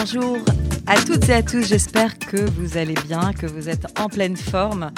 [0.00, 0.38] Bonjour
[0.86, 4.34] à toutes et à tous, j'espère que vous allez bien, que vous êtes en pleine
[4.34, 4.92] forme.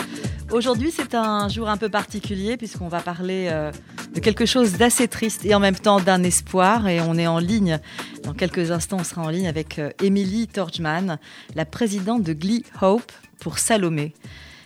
[0.53, 3.73] Aujourd'hui, c'est un jour un peu particulier puisqu'on va parler euh,
[4.15, 6.87] de quelque chose d'assez triste et en même temps d'un espoir.
[6.87, 7.81] Et on est en ligne,
[8.23, 11.19] dans quelques instants, on sera en ligne avec euh, Emily Torchman,
[11.57, 13.11] la présidente de Glee Hope
[13.41, 14.15] pour Salomé.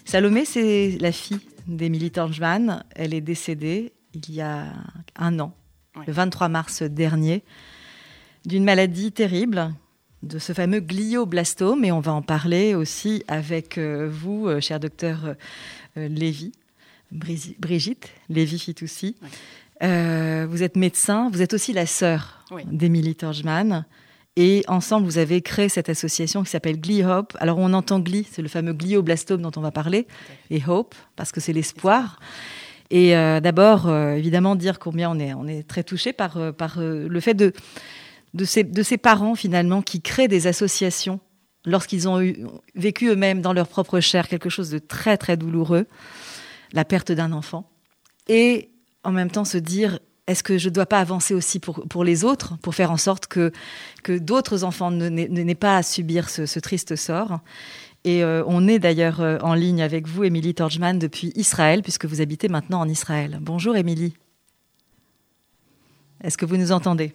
[0.05, 2.85] Salomé, c'est la fille d'Emily Torchman.
[2.95, 4.67] Elle est décédée il y a
[5.17, 5.55] un an,
[6.07, 7.43] le 23 mars dernier,
[8.45, 9.73] d'une maladie terrible
[10.23, 14.81] de ce fameux glioblastome et on va en parler aussi avec euh, vous, euh, cher
[14.81, 15.37] docteur
[15.97, 16.53] euh, Lévy,
[17.13, 19.17] Brigitte Lévy Fitoussi.
[19.81, 23.85] vous êtes médecin, vous êtes aussi la sœur d'Émilie Torjman.
[24.39, 27.35] Et ensemble, vous avez créé cette association qui s'appelle Glee Hope.
[27.41, 30.07] Alors, on entend Glee, c'est le fameux glioblastome dont on va parler,
[30.51, 32.21] et Hope, parce que c'est l'espoir.
[32.91, 37.33] Et d'abord, évidemment, dire combien on est, on est très touché par, par le fait
[37.33, 37.55] de,
[38.37, 41.21] de ces, parents finalement qui créent des associations
[41.65, 42.21] lorsqu'ils ont
[42.75, 45.87] vécu eux-mêmes dans leur propre chair quelque chose de très très douloureux,
[46.73, 47.69] la perte d'un enfant,
[48.29, 48.71] et
[49.03, 52.03] en même temps se dire est-ce que je ne dois pas avancer aussi pour, pour
[52.03, 53.53] les autres, pour faire en sorte que,
[54.03, 57.39] que d'autres enfants n'aient pas à subir ce, triste sort?
[58.05, 62.07] Et euh, on est d'ailleurs euh, en ligne avec vous, Émilie Torjman, depuis Israël, puisque
[62.07, 63.39] vous habitez maintenant en Israël.
[63.41, 64.15] Bonjour, Émilie.
[66.23, 67.13] Est-ce que vous nous entendez?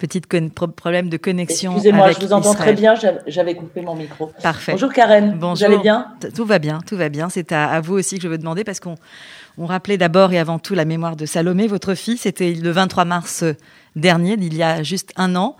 [0.00, 1.72] Petit problème de connexion.
[1.72, 2.94] Excusez-moi, je vous entends très bien,
[3.26, 4.32] j'avais coupé mon micro.
[4.42, 4.72] Parfait.
[4.72, 5.68] Bonjour Karen, Bonjour.
[5.68, 6.06] vous allez bien?
[6.34, 7.28] Tout va bien, tout va bien.
[7.28, 8.94] C'est à, vous aussi que je veux demander parce qu'on
[9.58, 12.16] on rappelait d'abord et avant tout la mémoire de Salomé, votre fille.
[12.16, 13.44] C'était le 23 mars
[13.94, 15.56] dernier, il y a juste un an.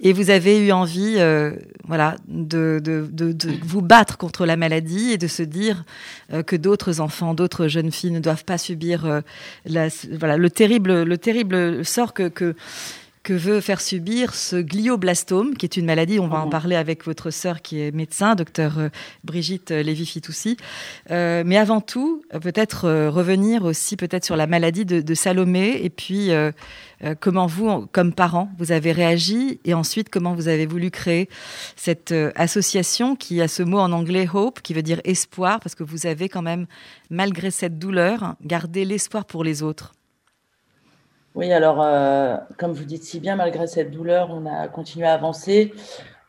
[0.00, 1.52] Et vous avez eu envie euh,
[1.84, 5.84] voilà, de, de, de, vous battre contre la maladie et de se dire
[6.32, 9.20] euh, que d'autres enfants, d'autres jeunes filles ne doivent pas subir euh,
[9.64, 12.54] la, voilà, le, terrible, le terrible sort que, que
[13.24, 16.50] que veut faire subir ce glioblastome, qui est une maladie, on va en mhm.
[16.50, 18.88] parler avec votre sœur qui est médecin, docteur euh,
[19.24, 20.58] Brigitte Lévy-Fitoussi.
[21.10, 25.90] Euh, mais avant tout, euh, peut-être revenir aussi peut-être sur la maladie de, Salomé, et
[25.90, 26.30] puis
[27.20, 31.28] comment vous, comme parent, vous avez réagi, et ensuite comment vous avez voulu créer
[31.76, 35.84] cette association qui a ce mot en anglais hope, qui veut dire espoir, parce que
[35.84, 36.66] vous avez quand même,
[37.08, 39.94] malgré cette douleur, gardé l'espoir pour les autres.
[41.34, 45.14] Oui, alors, euh, comme vous dites si bien, malgré cette douleur, on a continué à
[45.14, 45.74] avancer,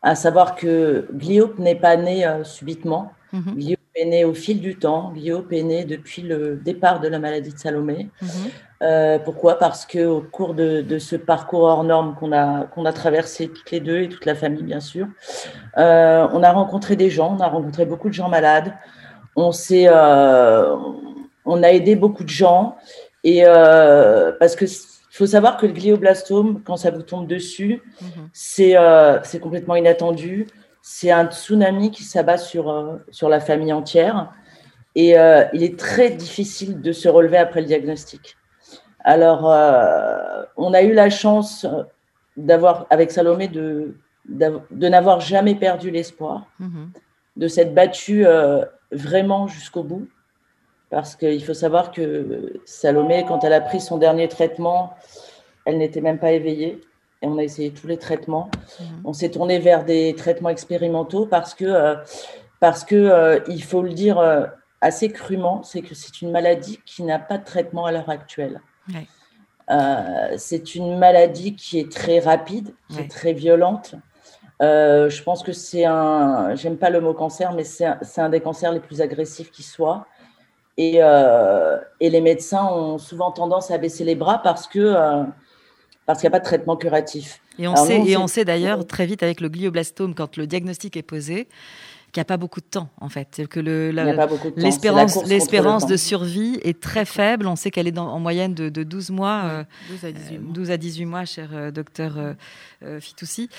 [0.02, 3.12] à savoir que Gliop n'est pas né euh, subitement.
[3.32, 5.14] Mm est né au fil du temps.
[5.16, 8.10] Gliop est né depuis le départ de la maladie de Salomé.
[8.22, 8.30] Mhm.
[8.82, 9.58] Euh, pourquoi?
[9.58, 13.80] Parce qu'au cours de, ce parcours hors norme qu'on a, qu'on a traversé toutes les
[13.80, 15.08] deux et toute la famille, bien sûr,
[15.78, 18.74] on a rencontré des gens, on a rencontré beaucoup de gens malades.
[19.38, 22.76] On, s'est, on a aidé beaucoup de gens.
[23.24, 24.66] Et parce que
[25.16, 27.82] il faut savoir que le glioblastome, quand ça vous tombe dessus,
[28.60, 30.46] euh, c'est complètement inattendu.
[30.82, 34.34] C'est un tsunami qui s'abat sur, euh, sur la famille entière.
[34.94, 38.36] Et euh, il est très difficile de se relever après le diagnostic.
[39.06, 39.44] Alors,
[40.58, 41.66] on a eu la chance
[42.36, 43.96] d'avoir, avec Salomé, de,
[44.26, 46.90] de n'avoir jamais perdu l'espoir, mhm.
[47.38, 48.26] de s'être battu
[48.92, 50.10] vraiment jusqu'au bout.
[50.90, 54.94] Parce qu'il faut savoir que Salomé, quand elle a pris son dernier traitement,
[55.66, 56.82] elle n'était même pas éveillée.
[57.22, 58.50] Et on a essayé tous les traitements.
[58.80, 58.88] Mhm.
[59.04, 61.96] On s'est tourné vers des traitements expérimentaux parce que, euh,
[62.60, 64.46] parce que euh, il faut le dire euh,
[64.82, 68.62] assez crûment, c'est que c'est une maladie qui n'a pas de traitement à l'heure actuelle.
[70.38, 73.96] c'est une maladie qui est très rapide, qui est très violente.
[74.60, 78.42] je pense que c'est un, j'aime pas le mot cancer, mais c'est un, un, des
[78.42, 80.06] cancers les plus agressifs qui soit.
[80.78, 85.26] Et, et, les médecins ont souvent tendance à baisser les bras parce que
[86.06, 87.42] parce qu'il n'y a pas de traitement curatif.
[87.58, 90.98] Et on sait, et on sait d'ailleurs très vite avec le glioblastome, quand le diagnostic
[90.98, 91.48] est posé,
[92.12, 96.80] qu'il n'y a pas beaucoup de temps en fait, que l'espérance l'espérance de survie est
[96.80, 97.48] très faible.
[97.48, 100.54] On sait qu'elle est en moyenne de, 12 mois, 12, à 18 mois.
[100.54, 103.50] 12 à 18 mois, cher euh, docteur euh, Fitoussi.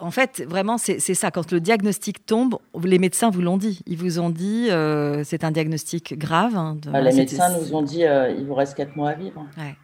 [0.00, 1.30] Euh, en fait, vraiment, c'est ça.
[1.30, 3.80] Quand le diagnostic tombe, les médecins vous l'ont dit.
[3.86, 4.68] Ils vous ont dit,
[5.24, 6.56] c'est un diagnostic grave.
[6.56, 9.46] Hein, ah, les médecins nous ont dit, il vous reste 4 mois à vivre.
[9.56, 9.76] Ouais.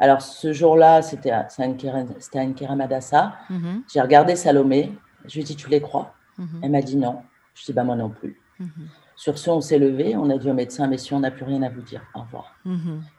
[0.00, 3.34] Alors, ce jour-là, c'était à Anne-Kéramadassa.
[3.50, 3.82] Mhm.
[3.92, 4.92] J'ai regardé Salomé.
[5.26, 6.14] Je lui ai dit, tu les crois?
[6.38, 6.60] Mhm.
[6.62, 7.18] Elle m'a dit non.
[7.54, 8.40] Je lui ai dit, bah, moi non plus.
[8.58, 8.70] Mhm.
[9.14, 11.62] Sur ce, on s'est levé, on a dit au médecin, messieurs, on n'a plus rien
[11.62, 12.00] à vous dire.
[12.14, 12.54] Au revoir.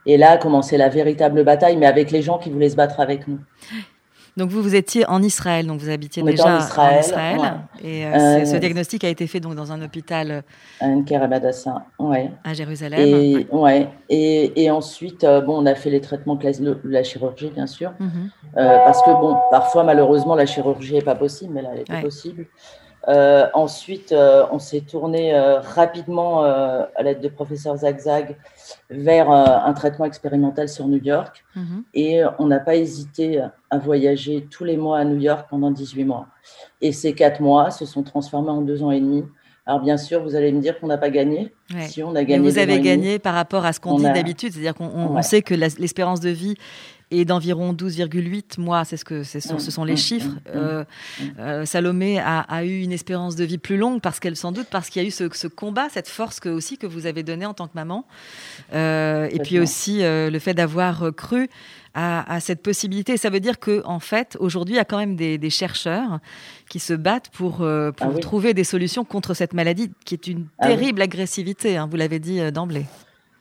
[0.08, 3.00] Et là a commencé la véritable bataille, mais avec les gens qui voulaient se battre
[3.00, 3.40] avec nous.
[4.38, 7.39] Donc vous, vous étiez en Israël, donc vous habitiez déjà en Israël.
[7.83, 8.04] Et
[8.45, 10.44] ce diagnostic a été fait donc dans un hôpital.
[12.00, 12.31] ouais.
[12.44, 13.00] À Jérusalem.
[13.00, 13.88] Et, ouais.
[14.10, 18.30] Et, et ensuite, bon, on a fait les traitements classiques, la chirurgie bien sûr, mhm.
[18.54, 22.48] parce que bon, parfois malheureusement la chirurgie n'est pas possible, mais là elle était possible.
[23.07, 28.38] Euh, ensuite, euh, on s'est tourné euh, rapidement à l'aide de professeur Zagzag
[28.89, 31.44] vers un traitement expérimental sur New York.
[31.56, 31.83] Mhm.
[31.94, 36.03] Et on n'a pas hésité à voyager tous les mois à New York pendant 18
[36.06, 36.27] mois.
[36.81, 39.24] Et ces quatre mois se sont transformés en deux ans et demi.
[39.65, 41.54] Alors bien sûr, vous allez me dire qu'on n'a pas gagné.
[41.88, 42.39] Si on a gagné.
[42.39, 45.54] Mais vous avez gagné par rapport à ce qu'on dit d'habitude, c'est-à-dire qu'on sait que
[45.54, 46.56] l'espérance de vie
[47.12, 50.30] et d'environ 12,8 mois, c'est ce que ce sont, ce sont les chiffres.
[50.30, 50.84] Mmh, mmh, euh,
[51.40, 54.68] euh, Salomé a, a, eu une espérance de vie plus longue parce qu'elle sans doute
[54.72, 57.24] parce qu'il y a eu ce, ce, combat, cette force que aussi que vous avez
[57.24, 58.06] donnée en tant que maman,
[58.74, 61.50] euh, et puis aussi le fait d'avoir cru
[61.94, 63.18] à, à, cette possibilité.
[63.18, 66.19] Ça veut dire que en fait aujourd'hui il y a quand même des, des chercheurs
[66.69, 70.48] qui se battent pour, pour ah trouver des solutions contre cette maladie qui est une
[70.60, 71.75] ah terrible agressivité.
[71.75, 72.86] Hein, vous l'avez dit d'emblée.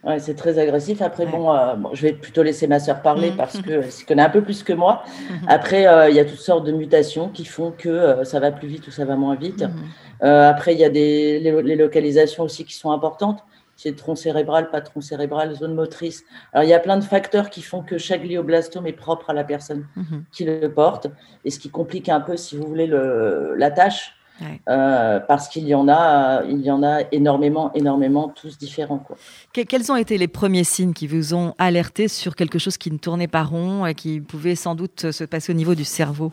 [0.03, 1.03] Ouais, c'est très agressif.
[1.03, 3.37] Après, euh, bon, je vais plutôt laisser ma sœur parler mmh.
[3.37, 5.03] parce qu'elle s'y connaît un peu plus que moi.
[5.05, 5.35] Mmh.
[5.47, 8.51] Après, euh, il y a toutes sortes de mutations qui font que euh, ça va
[8.51, 9.63] plus vite ou ça va moins vite.
[9.63, 10.25] Mmh.
[10.25, 13.45] après, il y a des, les, localisations aussi qui sont importantes.
[13.77, 16.25] C'est tronc cérébral, pas tronc cérébral, zone motrice.
[16.53, 19.33] Alors, il y a plein de facteurs qui font que chaque glioblastome est propre à
[19.33, 19.87] la personne
[20.33, 21.07] qui le porte
[21.47, 24.20] et ce qui complique un peu, si vous voulez, le, la tâche.
[24.69, 28.99] Euh, parce qu'il y en a, il y en a énormément, énormément, tous différents.
[28.99, 29.17] Quoi.
[29.53, 32.99] quels ont été les premiers signes qui vous ont alerté sur quelque chose qui ne
[32.99, 36.33] tournait pas rond et qui pouvait sans doute se passer au niveau du cerveau?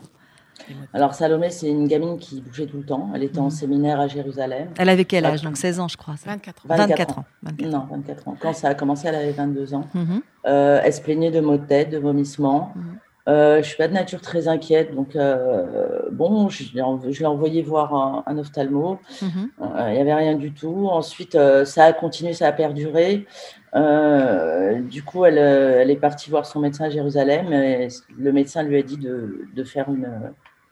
[0.92, 3.10] Alors Salomé, c'est une gamine qui bougeait tout le temps.
[3.14, 3.50] Elle était en mhm.
[3.50, 4.68] séminaire à Jérusalem.
[4.76, 5.42] Elle avait quel âge?
[5.42, 6.14] Donc 16 ans, je crois.
[6.24, 6.68] 24 ans.
[6.68, 7.24] 24, ans.
[7.62, 8.36] Non, 24 ans.
[8.40, 9.84] Quand ça a commencé, elle avait 22 ans.
[9.94, 10.22] Mhm.
[10.46, 12.72] Euh, elle se plaignait de maux de tête, de vomissements.
[12.74, 12.98] Mhm.
[13.28, 18.22] Euh, je suis pas de nature très inquiète, donc euh, bon, je, l'ai envoyé voir
[18.26, 18.98] un, ophtalmo.
[19.20, 19.50] Mhm.
[19.60, 20.88] Euh, il n'y avait rien du tout.
[20.90, 23.26] Ensuite, ça a continué, ça a perduré.
[23.74, 27.52] du coup, elle, elle, est partie voir son médecin à Jérusalem.
[27.52, 30.08] Et le médecin lui a dit de, de faire une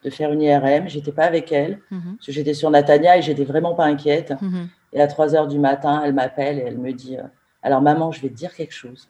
[0.05, 0.88] de faire une IRM.
[0.88, 2.17] J'étais pas avec elle, mhm.
[2.17, 4.32] parce que j'étais sur Natania et j'étais vraiment pas inquiète.
[4.41, 4.69] Mhm.
[4.93, 7.19] Et à 3 heures du matin, elle m'appelle et elle me dit
[7.62, 9.09] Alors, maman, je vais te dire quelque chose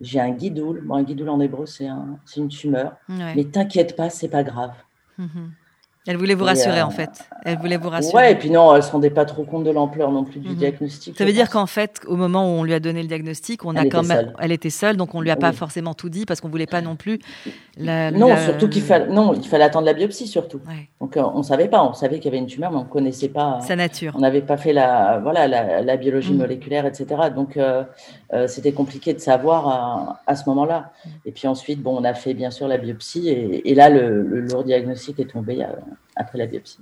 [0.00, 0.82] j'ai un guidoul.
[0.84, 2.96] Bon, un guidoul en hébreu, c'est un, une tumeur.
[3.08, 4.74] Mais t'inquiète pas, c'est pas grave.
[5.18, 5.52] Mhm.
[6.06, 7.10] Elle voulait vous rassurer, en fait.
[7.44, 8.14] Elle voulait vous rassurer.
[8.14, 10.50] Ouais, et puis non, elle se rendait pas trop compte de l'ampleur non plus du
[10.50, 10.54] mhm.
[10.56, 11.16] diagnostic.
[11.16, 13.72] Ça veut dire qu'en fait, au moment où on lui a donné le diagnostic, on
[13.72, 16.26] elle a quand même, elle était seule, donc on lui a pas forcément tout dit
[16.26, 17.18] parce qu'on voulait pas non plus.
[17.78, 20.60] La, non, surtout qu'il fallait, non, il fallait attendre la biopsie surtout.
[21.00, 23.28] Donc euh, on savait pas, on savait qu'il y avait une tumeur, mais on connaissait
[23.28, 24.14] pas sa nature.
[24.16, 26.38] On n'avait pas fait la, voilà, la, biologie mhm.
[26.38, 27.06] moléculaire, etc.
[27.34, 27.84] Donc euh,
[28.32, 30.92] euh, c'était compliqué de savoir à, à ce moment-là.
[31.26, 34.22] Et puis ensuite, bon, on a fait bien sûr la biopsie et, et là le,
[34.22, 35.64] le, lourd diagnostic est tombé
[36.16, 36.78] après la biopsie.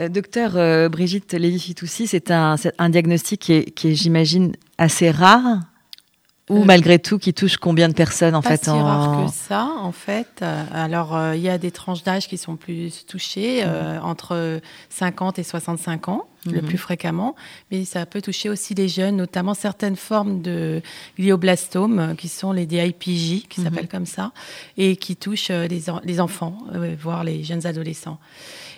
[0.00, 2.56] Euh, docteur euh, Brigitte Lévy-Fitoussi, c'est un,
[2.88, 3.40] diagnostic
[3.74, 5.60] qui est j'imagine, assez rare
[6.48, 9.32] ou euh, malgré tout qui touche combien de personnes en pas fait si rare que
[9.32, 10.44] ça en fait.
[10.72, 14.04] Alors il y a des tranches d'âge qui sont plus touchées mmh.
[14.04, 14.60] entre
[14.90, 16.66] 50 et 65 ans le mmh.
[16.66, 17.34] plus fréquemment,
[17.70, 20.80] mais ça peut toucher aussi les jeunes, notamment certaines formes de
[21.18, 23.64] glioblastomes qui sont les DIPJ qui mmh.
[23.64, 24.32] s'appellent comme ça
[24.76, 26.58] et qui touchent les, les enfants
[27.00, 28.18] voire les jeunes adolescents.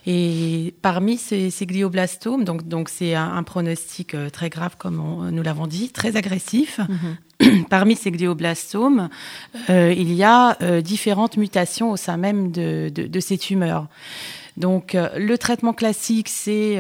[0.07, 5.67] Et parmi ces, glioblastomes, donc donc c'est un, pronostic euh, très grave comme nous l'avons
[5.67, 6.81] dit, très agressif.
[7.41, 7.65] Mhm.
[7.71, 9.09] Parmi ces glioblastomes,
[9.71, 13.87] euh, il y a euh, différentes mutations au sein même de, de, ces tumeurs.
[14.59, 16.79] Donc le traitement classique, c'est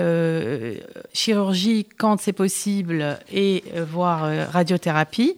[1.15, 5.35] chirurgie quand c'est possible et voire radiothérapie,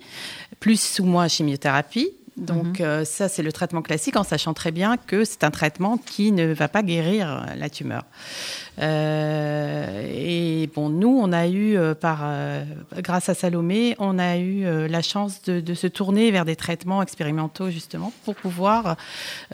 [0.59, 2.11] plus ou moins chimiothérapie.
[2.37, 2.87] Donc mhm.
[2.87, 6.33] euh, ça, c'est le traitement classique en sachant très bien que c'est un traitement qui
[6.33, 8.05] ne va pas guérir la tumeur.
[8.81, 12.65] Euh, et bon, nous, on a eu, euh, par, euh,
[12.99, 17.03] grâce à Salomé, on a eu la chance de, de, se tourner vers des traitements
[17.03, 18.97] expérimentaux justement pour pouvoir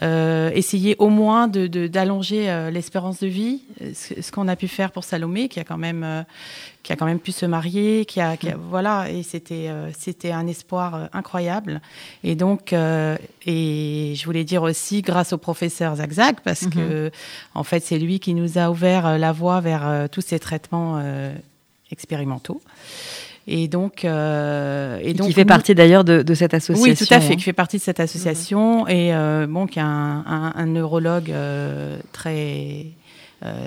[0.01, 3.61] essayer au moins d'allonger de, l'espérance de vie,
[3.93, 6.25] ce, ce qu'on a pu faire pour Salomé, qui a quand même
[6.81, 10.31] qui a quand même pu se marier, qui a, qui a voilà, et c'était c'était
[10.31, 11.81] un espoir incroyable.
[12.23, 16.69] Et donc, et je voulais dire aussi grâce au professeur Zagzag parce mm-hmm.
[16.69, 17.11] que
[17.55, 20.39] en fait c'est lui qui nous a ouvert euh, la voie vers euh, tous ces
[20.39, 21.33] traitements euh,
[21.91, 22.61] expérimentaux.
[23.47, 26.83] Et donc, et donc, qui fait partie d'ailleurs de, cette association.
[26.83, 27.35] Oui, tout à fait, hein.
[27.35, 29.11] qui fait partie de cette association et
[29.47, 31.33] bon, qui a un, neurologue
[32.11, 32.85] très,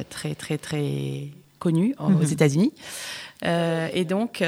[0.09, 1.27] très, très, très
[1.59, 2.31] connu aux mhm.
[2.31, 2.73] États-Unis.
[3.43, 4.45] et donc,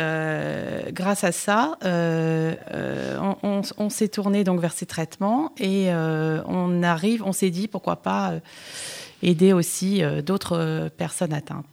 [0.92, 7.50] grâce à ça, on, s'est tourné donc vers ces traitements et on arrive, on s'est
[7.50, 8.34] dit pourquoi pas
[9.28, 11.66] aider aussi d'autres personnes atteintes.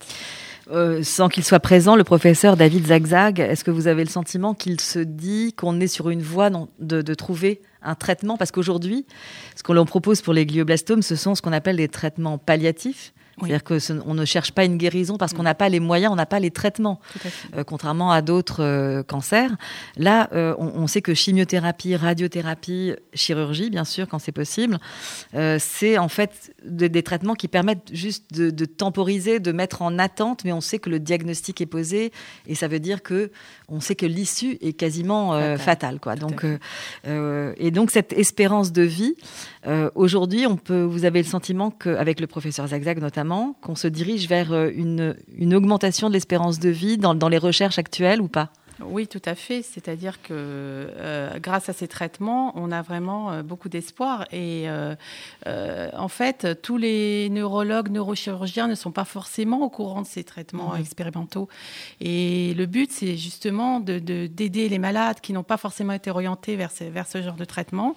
[0.71, 4.53] Euh, sans qu'il soit présent, le professeur David Zagzag, est-ce que vous avez le sentiment
[4.53, 8.37] qu'il se dit qu'on est sur une voie de trouver un traitement?
[8.37, 9.05] Parce qu'aujourd'hui,
[9.55, 13.13] ce qu'on propose pour les glioblastomes, ce sont ce qu'on appelle des traitements palliatifs.
[13.39, 16.25] C'est-à-dire qu'on ne cherche pas une guérison parce qu'on n'a pas les moyens, on n'a
[16.25, 16.99] pas les traitements,
[17.55, 19.51] euh, contrairement à d'autres euh, cancers.
[19.97, 24.79] Là, euh, on, sait que chimiothérapie, radiothérapie, chirurgie, bien sûr, quand c'est possible,
[25.59, 30.51] c'est en fait des traitements qui permettent juste de, temporiser, de mettre en attente, mais
[30.51, 32.11] on sait que le diagnostic est posé
[32.47, 33.31] et ça veut dire que
[33.69, 36.15] on sait que l'issue est quasiment fatale, quoi.
[36.15, 36.45] Donc,
[37.05, 39.15] et donc cette espérance de vie,
[39.95, 43.20] aujourd'hui, on peut, vous avez le sentiment qu'avec le professeur Zagzag notamment
[43.61, 48.21] qu'on se dirige vers euh, une, augmentation de l'espérance de vie dans les recherches actuelles
[48.21, 48.51] ou pas?
[48.85, 49.61] Oui, tout à fait.
[49.61, 54.25] C'est-à-dire que euh, grâce à ces traitements, on a vraiment euh, beaucoup d'espoir.
[54.31, 54.95] Et euh,
[55.93, 60.75] en fait, tous les neurologues, neurochirurgiens ne sont pas forcément au courant de ces traitements
[60.75, 61.47] expérimentaux.
[61.99, 66.55] Et le but, c'est justement d'aider de, les malades qui n'ont pas forcément été orientés
[66.55, 67.95] vers ce, vers ce genre de traitement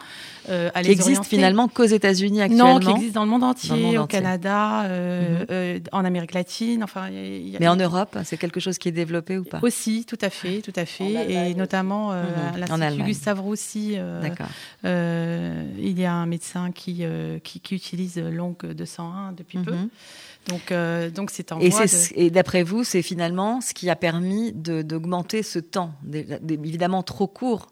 [0.49, 2.75] à qui existe finalement qu'aux États-Unis actuellement.
[2.75, 5.89] Non, qui existe dans le monde entier, au Canada, mmh.
[5.93, 6.85] en Amérique latine.
[6.85, 9.61] Enfin, Mais en Europe, c'est quelque chose qui est développé ou pas?
[9.63, 12.61] Aussi, tout à fait, tout à fait, et notamment euh, mhm.
[12.61, 13.95] l'Institut Gustave Roussy.
[13.97, 14.23] Euh,
[14.85, 17.05] euh, il y a un médecin qui,
[17.43, 19.75] qui, utilise Longue 201 depuis peu.
[20.49, 20.73] Donc,
[21.15, 21.71] donc c'est en et,
[22.17, 27.69] et d'après vous, c'est finalement ce qui a permis d'augmenter ce temps, évidemment trop court,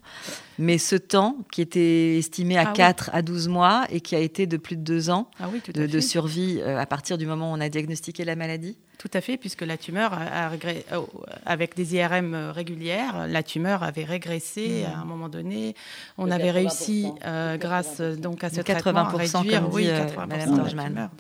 [0.58, 4.20] mais ce temps qui était estimé à 4 ah à 12 mois et qui a
[4.20, 7.56] été de plus de 2 ans ah de, de, survie à partir du moment où
[7.56, 8.78] on a diagnostiqué la maladie.
[9.02, 11.00] Tout à fait, puisque la tumeur, a, euh,
[11.44, 14.92] avec des IRM régulières, la tumeur avait régressé mmh.
[14.92, 15.74] à un moment donné.
[16.18, 20.26] On avait réussi, euh, grâce donc à ce 80% traitement, à réduire, oui, 80% euh,
[20.26, 21.10] de la tumeur.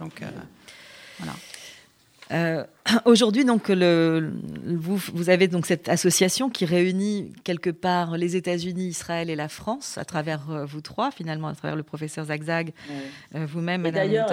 [1.18, 1.34] Voilà.
[2.32, 2.64] Euh,
[3.04, 4.32] aujourd'hui, donc, le,
[4.64, 9.48] vous, vous, avez donc cette association qui réunit quelque part les États-Unis, Israël et la
[9.48, 12.72] France à travers euh, vous trois, finalement, à travers le professeur Zagzag,
[13.34, 14.08] euh, vous-même, Madame.
[14.08, 14.32] D'ailleurs,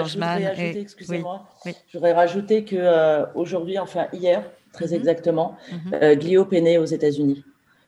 [0.78, 1.48] excusez-moi,
[1.92, 4.44] j'aurais rajouté que aujourd'hui, enfin hier,
[4.74, 4.94] très mhm.
[4.94, 7.44] exactement, mm Gliop est né aux États-Unis.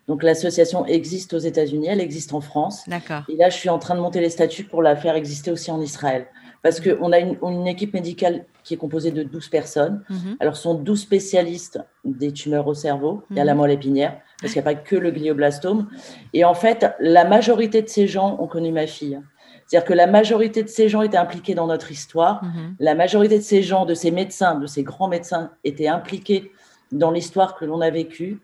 [0.08, 2.84] Donc l'association existe aux États-Unis, elle existe en France.
[2.88, 3.24] D'accord.
[3.30, 5.72] Et là, je suis en train de monter les statuts pour la faire exister aussi
[5.72, 6.26] en Israël.
[6.64, 10.04] Parce qu'on a une, équipe médicale qui est composée de 12 personnes.
[10.10, 10.38] Mhm.
[10.40, 13.24] Alors, ce sont 12 spécialistes des tumeurs au cerveau.
[13.32, 13.60] Y a la mhm.
[13.60, 15.88] moelle épinière, parce qu'il n'y a pas que le glioblastome.
[16.34, 19.20] Et en fait, la majorité de ces gens ont connu ma fille.
[19.66, 22.44] C'est-à-dire que la majorité de ces gens étaient impliqués dans notre histoire.
[22.44, 22.76] Mhm.
[22.80, 26.52] La majorité de ces gens, de ces médecins, de ces grands médecins, étaient impliqués
[26.92, 28.42] dans l'histoire que l'on a vécue.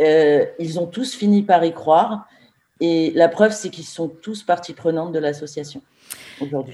[0.00, 2.26] Euh, ils ont tous fini par y croire.
[2.80, 5.82] Et la preuve, c'est qu'ils sont tous partie prenante de l'association.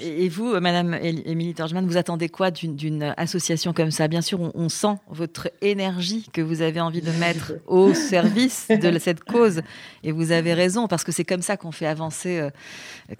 [0.01, 4.09] Et vous, Madame Émilie Torgeman, vous attendez quoi d'une association comme ça?
[4.09, 8.99] Bien sûr, on, sent votre énergie que vous avez envie de mettre au service de
[8.99, 9.63] cette cause.
[10.03, 12.51] Et vous avez raison, parce que c'est comme ça qu'on fait avancer, euh,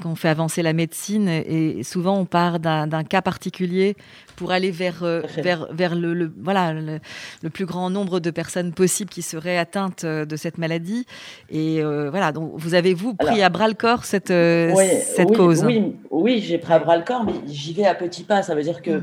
[0.03, 1.29] qu'on fait avancer la médecine.
[1.29, 3.97] Et souvent, on part d'un cas particulier
[4.35, 9.11] pour aller vers, euh, vers, vers le, voilà, le, plus grand nombre de personnes possibles
[9.11, 11.07] qui seraient atteintes euh, de cette maladie.
[11.51, 15.63] Et voilà, donc vous avez, vous, pris à bras le corps cette, cette cause?
[15.65, 18.43] Oui, oui j'ai pris à bras le corps, mais j'y vais à petits pas.
[18.43, 19.03] Ça veut dire que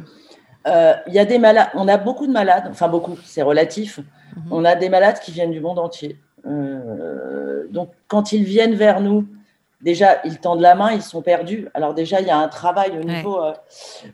[0.68, 3.98] euh, il y a des malades, on a beaucoup de malades, enfin beaucoup, c'est relatif.
[3.98, 4.44] Mhm.
[4.52, 6.18] On a des malades qui viennent du monde entier.
[6.46, 9.28] Euh, donc, quand ils viennent vers nous,
[9.82, 11.68] déjà, ils tendent la main, ils sont perdus.
[11.74, 13.54] Alors déjà, il y a un travail au niveau, euh,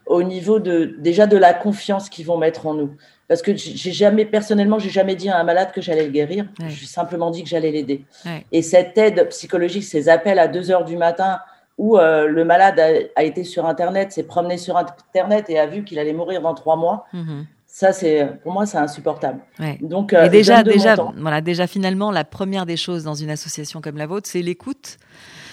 [0.05, 2.95] au niveau de déjà de la confiance qu'ils vont mettre en nous.
[3.27, 6.45] Parce que j'ai jamais, personnellement, j'ai jamais dit à un malade que j'allais le guérir.
[6.67, 8.05] J'ai simplement dit que j'allais l'aider.
[8.51, 11.39] Et cette aide psychologique, ces appels à 2 heures du matin,
[11.77, 12.79] où euh, le malade
[13.15, 16.53] a, été sur Internet, s'est promené sur Internet et a vu qu'il allait mourir dans
[16.53, 17.05] trois mois.
[17.13, 17.45] Mhm.
[17.67, 19.41] Ça, c'est pour moi, c'est insupportable.
[19.81, 23.97] Donc, euh, déjà, déjà, voilà, déjà, finalement, la première des choses dans une association comme
[23.97, 24.97] la vôtre, c'est l'écoute.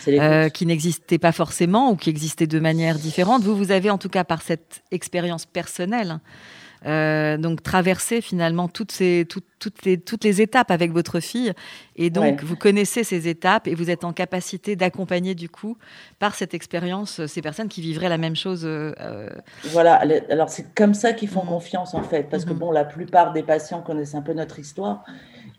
[0.08, 3.42] Euh, qui n'existait pas forcément ou qui existait de manière différente.
[3.42, 6.18] Vous, vous avez en tout cas par cette expérience personnelle,
[6.86, 11.52] euh, donc traverser finalement toutes, ces, toutes, les, toutes les étapes avec votre fille.
[11.96, 15.76] Et donc, vous connaissez ces étapes et vous êtes en capacité d'accompagner du coup,
[16.18, 18.62] par cette expérience, ces personnes qui vivraient la même chose.
[18.64, 19.28] Euh,
[19.64, 21.48] voilà, alors c'est comme ça qu'ils font mm.
[21.48, 22.58] confiance en fait, parce que mm-hmm.
[22.58, 25.04] bon, la plupart des patients connaissent un peu notre histoire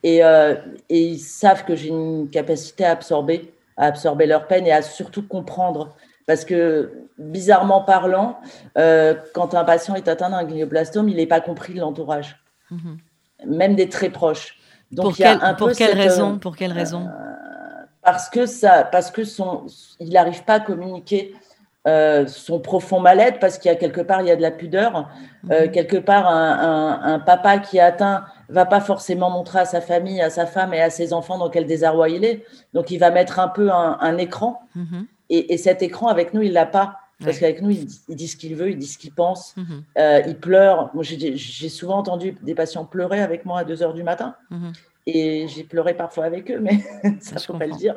[0.03, 0.55] et, euh,
[0.89, 4.81] et ils savent que j'ai une capacité à absorber, à absorber leur peine et à
[4.81, 8.39] surtout comprendre parce que, bizarrement parlant,
[8.77, 12.39] euh, quand un patient est atteint d'un glioblastome, il n'est pas compris de l'entourage,
[12.71, 12.97] mhm.
[13.45, 14.57] même des très proches.
[14.91, 17.09] Donc, pour, quelle, pour quelle raison Pour quelle raison
[18.01, 19.65] Parce que ça, parce que son,
[19.99, 21.33] il n'arrive pas à communiquer
[21.85, 24.51] euh, son profond mal-être parce qu'il y a quelque part il y a de la
[24.51, 25.09] pudeur
[25.51, 25.71] euh, mhm.
[25.71, 30.29] quelque part un, papa qui est atteint va pas forcément montrer à sa famille à
[30.29, 33.37] sa femme et à ses enfants dans quel désarroi il est donc il va mettre
[33.37, 35.07] un peu un, écran mhm.
[35.29, 36.99] Et, cet écran avec nous il l'a pas.
[37.23, 39.83] Parce qu'avec nous il, dit ce qu'il veut il dit ce qu'il pense mhm.
[39.97, 43.93] euh, il pleure moi j'ai souvent entendu des patients pleurer avec moi à 2 heures
[43.93, 44.35] du matin
[45.05, 46.79] et j'ai pleuré parfois avec eux, mais
[47.19, 47.95] ça ne faut pas le dire.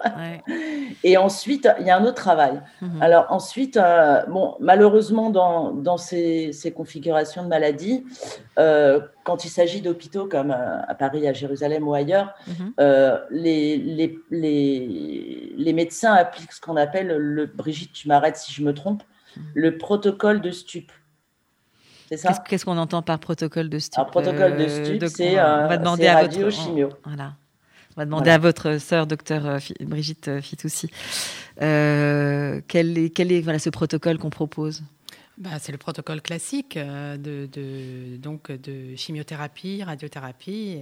[1.04, 2.60] Et ensuite, il y a un autre travail.
[2.82, 3.00] Mhm.
[3.00, 8.04] Alors ensuite, euh, bon, malheureusement, dans, dans ces, ces, configurations de maladies,
[8.58, 12.72] euh, quand il s'agit d'hôpitaux comme euh, à Paris, à Jérusalem ou ailleurs, mhm.
[13.30, 18.62] les, les, les, les, médecins appliquent ce qu'on appelle le, Brigitte, tu m'arrêtes si je
[18.62, 19.04] me trompe,
[19.36, 19.42] mhm.
[19.54, 20.90] le protocole de stup.
[22.08, 25.76] Qu'est-ce qu'on entend par protocole de stup Un protocole de euh, stup, c'est on va
[25.76, 26.90] demander à votre chimio.
[27.04, 27.34] Voilà.
[27.96, 30.90] On va demander à votre sœur, docteur euh, Brigitte Fitoussi,
[31.62, 34.82] euh, quel est, quel est voilà, ce protocole qu'on propose?
[35.38, 40.78] Bah, c'est le protocole classique euh, de, donc de chimiothérapie, radiothérapie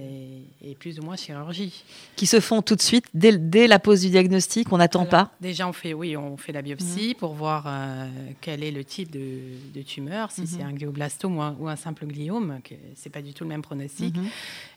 [0.63, 1.83] et, plus ou moins chirurgie.
[2.15, 5.31] Qui se font tout de suite dès, dès la pose du diagnostic, on n'attend pas
[5.41, 7.15] Déjà, on fait, oui, on fait la biopsie mhm.
[7.15, 8.07] pour voir euh,
[8.39, 10.69] quel est le type de, tumeur, si c'est mhm.
[10.69, 14.15] un glioblastome ou un, simple gliome, ce n'est pas du tout le même pronostic.
[14.15, 14.25] Mhm.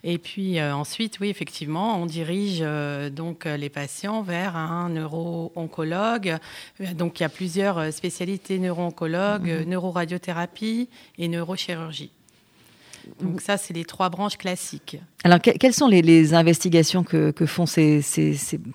[0.03, 2.65] Et puis euh, ensuite, oui, effectivement, on dirige
[3.13, 6.37] donc les patients vers un neuro-oncologue.
[6.97, 12.11] Donc il y a plusieurs spécialités neuro-oncologues neuroradiothérapie et neurochirurgie.
[13.21, 14.99] Donc ça, c'est les trois branches classiques.
[15.25, 18.03] Alors, quelles sont les, investigations que, font ces,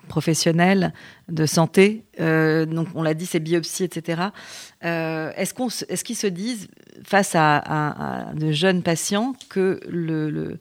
[0.08, 0.92] professionnels
[1.28, 2.04] de santé?
[2.20, 4.22] Euh, Donc, on l'a dit, c'est biopsies, etc.
[4.84, 6.68] Euh, est-ce, qu'on, est-ce qu'ils se disent,
[7.04, 10.58] face à, de jeunes patients, que le,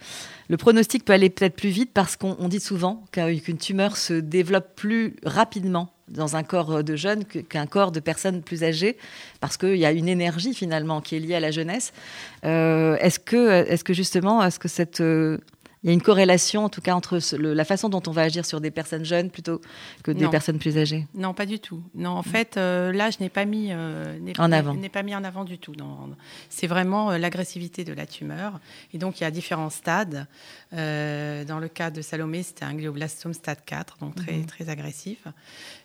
[0.58, 5.16] pronostic peut aller peut-être plus vite parce qu'on dit souvent qu'une tumeur se développe plus
[5.26, 8.98] rapidement dans un corps de jeunes qu'un corps de personnes plus âgées,
[9.40, 11.94] parce qu'il y a une énergie finalement qui est liée à la jeunesse.
[12.46, 15.38] Euh, est-ce que, est que justement, est-ce que cette euh,
[15.84, 18.46] il y a une corrélation, en tout cas, entre la façon dont on va agir
[18.46, 19.62] sur des personnes jeunes plutôt
[20.04, 21.84] que des personnes plus âgées Non, pas du tout.
[21.96, 24.74] Non, en fait, euh, là, je n'ai pas mis en avant.
[24.76, 25.74] N'ai pas mis en avant du tout.
[26.50, 28.60] C'est vraiment l'agressivité de la tumeur.
[28.94, 30.28] Et donc, il y a différents stades.
[30.72, 34.46] dans le cas de Salomé, c'était un glioblastome stade 4, donc très, mhm.
[34.46, 35.28] très agressif.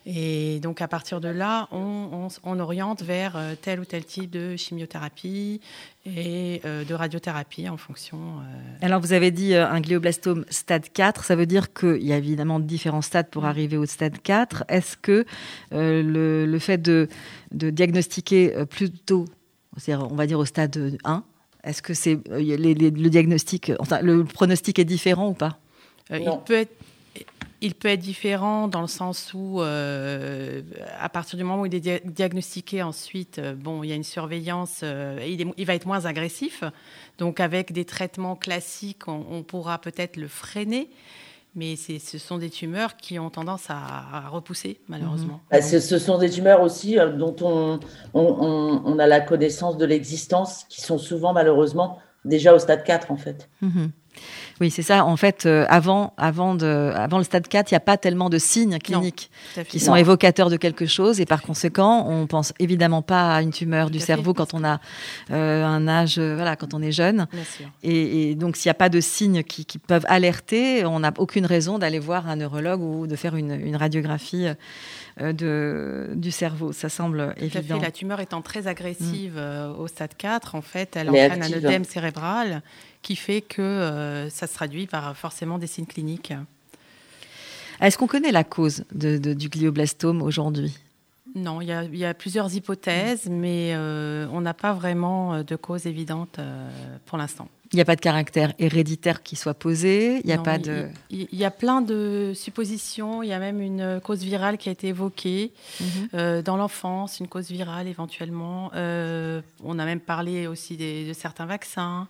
[0.05, 4.55] Et donc à partir de là, on, oriente vers euh, tel ou tel type de
[4.55, 5.61] chimiothérapie
[6.05, 8.17] et euh, de radiothérapie en fonction.
[8.17, 12.17] Euh, Alors vous avez dit un glioblastome stade 4, ça veut dire qu'il y a
[12.17, 13.45] évidemment différents stades pour mm.
[13.45, 14.65] arriver au stade 4.
[14.69, 15.25] Est-ce que
[15.71, 17.07] le, fait de,
[17.51, 19.25] diagnostiquer plus tôt,
[19.87, 21.23] on va dire au stade 1,
[21.63, 25.59] est-ce que c'est le diagnostic, enfin le pronostic est différent ou pas?
[26.11, 26.73] Il peut être
[27.61, 30.61] il peut être différent dans le sens où, euh,
[30.99, 34.03] à partir du moment où il est diagnostiqué, ensuite, euh, bon, il y a une
[34.03, 35.19] surveillance, euh,
[35.57, 36.63] il, va être moins agressif.
[37.17, 40.89] Donc, avec des traitements classiques, on, pourra peut-être le freiner.
[41.55, 45.41] Mais ce sont des tumeurs qui ont tendance à, repousser, malheureusement.
[45.51, 47.79] Bah, ce sont des tumeurs aussi dont on,
[48.13, 53.17] on, a la connaissance de l'existence, qui sont souvent, malheureusement, déjà au stade 4, en
[53.17, 53.49] fait.
[53.61, 53.91] Mhm.
[54.61, 55.05] Oui, c'est ça.
[55.05, 58.29] En fait, euh, avant, avant, de, avant le stade 4, il n'y a pas tellement
[58.29, 59.29] de signes cliniques
[59.67, 61.21] qui sont évocateurs de quelque chose.
[61.21, 64.79] Et par conséquent, on pense évidemment pas à une tumeur du cerveau quand on a
[65.31, 67.27] euh, un âge, euh, voilà, quand on est jeune.
[67.83, 71.79] Et, donc, s'il n'y a pas de signes qui, peuvent alerter, on n'a aucune raison
[71.79, 74.47] d'aller voir un neurologue ou de faire une, radiographie.
[75.19, 76.71] De, du cerveau.
[76.71, 77.77] Ça semble évident.
[77.81, 79.77] La tumeur étant très agressive mm.
[79.77, 82.61] au stade 4, en fait, elle entraîne un œdème cérébral
[83.01, 86.33] qui fait que euh, ça se traduit par forcément des signes cliniques.
[87.81, 90.77] Est-ce qu'on connaît la cause de, du glioblastome aujourd'hui?
[91.35, 95.85] Non, il y, a, plusieurs hypothèses, mais euh, on n'a pas vraiment euh, de cause
[95.85, 96.39] évidente
[97.05, 97.47] pour l'instant.
[97.71, 100.21] Il n'y a pas de caractère héréditaire qui soit posé.
[100.23, 100.87] Il y a pas de.
[101.11, 103.21] Il, y a plein de suppositions.
[103.21, 105.87] Il y a même une cause virale qui a été évoquée mhm.
[106.15, 108.71] euh, dans l'enfance, une cause virale éventuellement.
[108.73, 112.07] Euh, on a même parlé aussi de certains vaccins,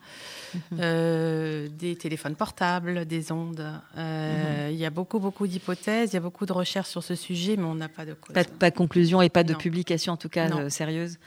[0.54, 0.62] mhm.
[0.80, 3.65] euh, des téléphones portables, des ondes.
[3.98, 4.72] Mhm.
[4.72, 6.12] Il y a beaucoup, beaucoup d'hypothèses.
[6.12, 8.34] Il y a beaucoup de recherches sur ce sujet, mais on n'a pas de cause.
[8.34, 11.17] Pas, de conclusion et pas de publication en tout cas sérieuse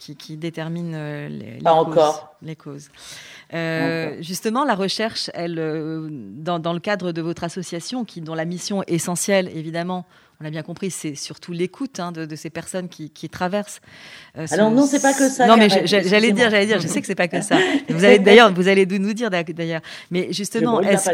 [0.00, 0.96] qui, qui, détermine
[1.28, 2.34] les, pas encore.
[2.42, 2.88] les causes.
[3.52, 8.44] Euh, justement, la recherche, elle, euh, dans, le cadre de votre association, qui, dont la
[8.44, 10.06] mission essentielle, évidemment,
[10.40, 13.80] on a bien compris, c'est surtout l'écoute hein, de, ces personnes qui, traversent.
[14.38, 15.46] Euh, Alors non, c'est pas que ça.
[15.46, 17.58] Non, mais j'allais dire, j'allais dire, je sais que c'est pas que ça.
[17.90, 19.82] Vous allez d'ailleurs, vous allez nous dire d'ailleurs.
[20.10, 21.10] Mais justement, est-ce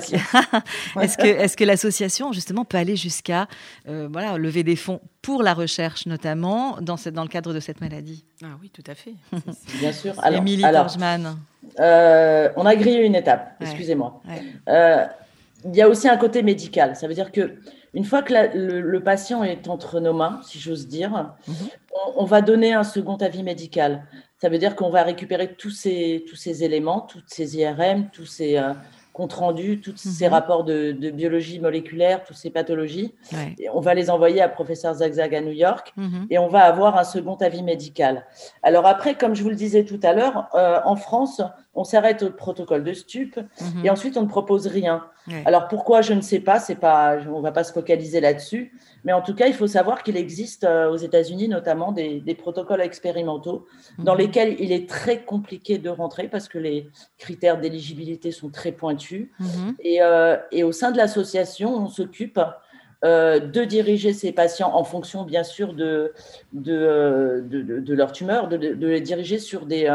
[1.16, 3.48] que, est-ce que, l'association justement peut aller jusqu'à
[3.88, 7.80] euh, voilà lever des fonds pour la recherche notamment dans, dans le cadre de cette
[7.80, 8.24] maladie?
[8.44, 9.14] Ah oui, tout à fait.
[9.80, 10.14] bien sûr.
[10.22, 10.86] Alors, Émilie alors
[11.80, 13.56] euh, on a grillé une étape.
[13.60, 14.22] Excusez-moi.
[14.68, 16.94] il y a aussi un côté médical.
[16.94, 17.56] Ça veut dire que
[17.96, 21.54] une fois que le, patient est entre nos mains, si j'ose dire, mhm.
[22.16, 24.04] on, va donner un second avis médical.
[24.38, 28.26] Ça veut dire qu'on va récupérer tous ces, tous ces éléments, toutes ces IRM, tous
[28.26, 28.74] ces euh,
[29.14, 30.34] comptes rendus, tous ces mhm.
[30.34, 33.14] rapports de, biologie moléculaire, toutes ces pathologies.
[33.58, 36.26] Et on va les envoyer à professeur Zagzag à New York mhm.
[36.28, 38.26] et on va avoir un second avis médical.
[38.62, 41.40] Alors après, comme je vous le disais tout à l'heure, euh, en France,
[41.76, 43.38] on s'arrête au protocole de stup
[43.84, 45.04] et ensuite on ne propose rien.
[45.44, 48.72] Alors pourquoi je ne sais pas, c'est pas, on va pas se focaliser là-dessus,
[49.04, 52.80] mais en tout cas il faut savoir qu'il existe euh, aux États-Unis notamment des, protocoles
[52.80, 53.66] expérimentaux
[53.98, 54.20] dans mhm.
[54.20, 59.28] lesquels il est très compliqué de rentrer parce que les critères d'éligibilité sont très pointus.
[59.40, 59.76] Mhm.
[60.00, 62.40] Euh, et, au sein de l'association, on s'occupe
[63.04, 66.12] euh, de diriger ces patients en fonction, bien sûr, de,
[66.52, 69.88] de, de, leur tumeur, de, les diriger sur des,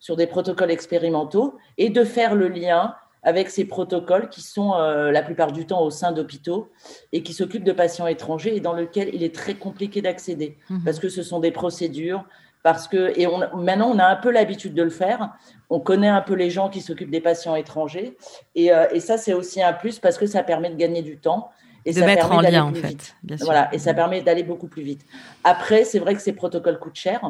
[0.00, 5.10] sur des protocoles expérimentaux et de faire le lien avec ces protocoles qui sont euh,
[5.10, 6.70] la plupart du temps au sein d'hôpitaux
[7.12, 10.82] et qui s'occupent de patients étrangers et dans lesquels il est très compliqué d'accéder mhm.
[10.84, 12.24] parce que ce sont des procédures.
[12.62, 15.32] Parce que, et on, maintenant, on a un peu l'habitude de le faire.
[15.70, 18.18] On connaît un peu les gens qui s'occupent des patients étrangers.
[18.54, 21.16] Et, euh, et ça, c'est aussi un plus parce que ça permet de gagner du
[21.16, 21.50] temps
[21.84, 23.14] et de mettre en lien, en fait.
[23.40, 25.04] Voilà, et ça permet d'aller beaucoup plus vite.
[25.44, 27.20] Après, c'est vrai que ces protocoles coûtent cher.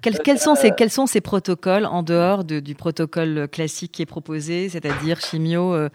[0.00, 4.06] quels, sont ces, euh, quels sont ces protocoles en dehors du protocole classique qui est
[4.06, 5.88] proposé, c'est-à-dire chimio, euh,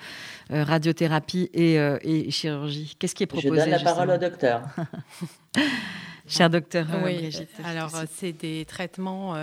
[0.51, 2.95] euh, radiothérapie et, chirurgie?
[2.99, 4.61] Qu'est-ce qui est proposé Je donne la parole au docteur.
[6.27, 7.31] Cher docteur oui,
[7.63, 9.35] Alors, c'est des traitements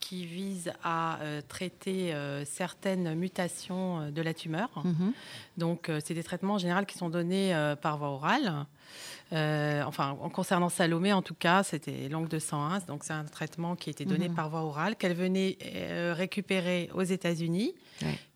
[0.00, 2.14] qui visent à traiter
[2.44, 4.68] certaines mutations de la tumeur.
[4.84, 5.12] Mhm.
[5.56, 8.66] Donc, c'est des traitements en général qui sont donnés par voie orale.
[9.32, 12.80] enfin, en concernant Salomé, en tout cas, c'était langue de 101.
[12.86, 14.34] Donc, c'est un traitement qui était donné mhm.
[14.34, 15.56] par voie orale, qu'elle venait
[16.14, 17.74] récupérer aux États-Unis.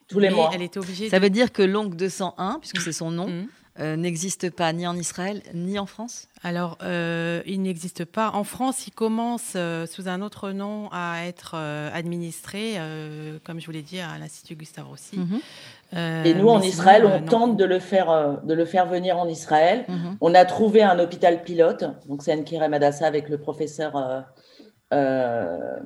[0.09, 0.51] Tous les mois.
[0.55, 3.49] Elle était obligée Ça veut dire que langue 201, puisque c'est son nom, mhm.
[3.81, 6.29] Euh, n'existe pas ni en Israël ni en France?
[6.45, 8.31] Alors, euh, il n'existe pas.
[8.35, 11.55] En France, il commence euh, sous un autre nom à être
[11.95, 12.77] administré,
[13.45, 15.19] comme je vous l'ai dit, à l'Institut Gustave Rossi.
[15.19, 15.41] Mhm.
[16.25, 19.85] Et nous, en Israël, on tente de le, faire, de le faire venir en Israël.
[19.89, 20.17] Mhm.
[20.21, 24.25] On a trouvé un hôpital pilote, donc c'est Ankirem Madassa avec le professeur
[24.93, 25.79] euh,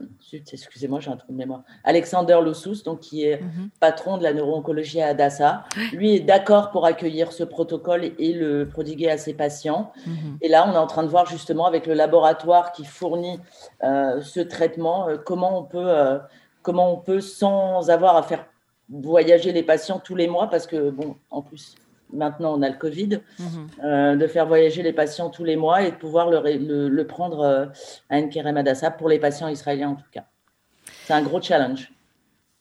[0.52, 1.62] excusez-moi, j'ai un trou de mémoire.
[1.84, 3.70] Alexander Loussous, donc qui est mhm.
[3.80, 8.68] patron de la neuro-oncologie à Adassa, lui est d'accord pour accueillir ce protocole et le
[8.68, 9.92] prodiguer à ses patients.
[10.06, 10.38] Mhm.
[10.40, 13.38] Et là, on est en train de voir justement avec le laboratoire qui fournit
[13.84, 16.18] euh, ce traitement, euh, comment on peut,
[16.62, 18.46] comment on peut sans avoir à faire
[18.88, 21.76] voyager les patients tous les mois, parce que bon, en plus
[22.12, 23.66] maintenant on a le Covid, mhm.
[23.84, 27.40] euh, de faire voyager les patients tous les mois et de pouvoir le, le, prendre
[27.40, 27.66] euh,
[28.10, 30.24] à Nkerem Adassa pour les patients israéliens en tout cas.
[31.04, 31.90] C'est un gros challenge.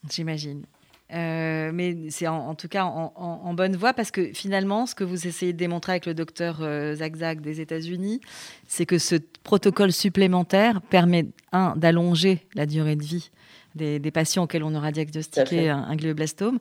[0.09, 0.65] J'imagine.
[1.13, 5.27] Euh, mais c'est en, tout cas en, bonne voie parce que finalement, ce que vous
[5.27, 6.57] essayez de démontrer avec le docteur
[6.95, 8.21] Zagzag des États-Unis,
[8.67, 13.29] c'est que ce protocole supplémentaire permet, un, d'allonger la durée de vie
[13.75, 16.59] des, patients auxquels on aura diagnostiqué un, glioblastome.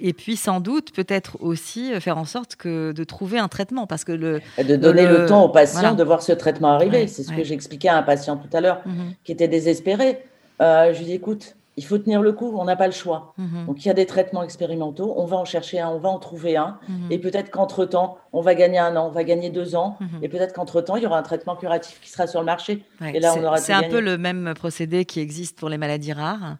[0.00, 3.86] Et puis sans doute peut-être aussi euh, faire en sorte que de trouver un traitement
[3.86, 7.06] parce que le de donner le, temps au patient de voir ce traitement arriver.
[7.06, 9.14] c'est ce que j'expliquais à un patient tout à l'heure mhm.
[9.24, 10.18] qui était désespéré.
[10.60, 13.34] Euh, je lui dis écoute, il faut tenir le coup, on n'a pas le choix.
[13.36, 13.66] Mhm.
[13.66, 16.18] Donc il y a des traitements expérimentaux, on va en chercher un, on va en
[16.18, 17.08] trouver un, mhm.
[17.10, 20.20] et peut-être qu'entre-temps, on va gagner un an, on va gagner deux ans, mhm.
[20.22, 22.82] et peut-être qu'entre-temps, il y aura un traitement curatif qui sera sur le marché.
[23.02, 26.14] et là, on aura C'est un peu le même procédé qui existe pour les maladies
[26.14, 26.56] rares.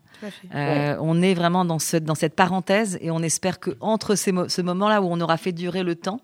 [0.55, 5.01] Euh, on est vraiment dans, ce, dans cette parenthèse, et on espère qu'entre ce moment-là
[5.01, 6.21] où on aura fait durer le temps,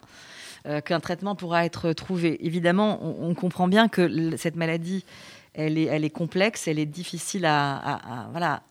[0.67, 2.47] euh, qu'un traitement pourra être trouvé.
[2.47, 5.05] Évidemment, on, on comprend bien que cette maladie
[5.55, 8.63] elle est, elle est complexe, elle est difficile à, voilà,